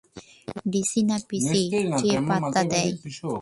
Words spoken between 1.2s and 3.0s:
পিসি, কে পাত্তা দেয়?